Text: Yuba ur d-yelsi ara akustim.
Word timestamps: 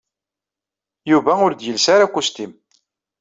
Yuba 1.11 1.33
ur 1.45 1.51
d-yelsi 1.53 1.89
ara 1.93 2.03
akustim. 2.07 2.51